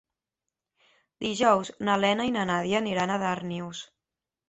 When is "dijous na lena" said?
1.27-2.29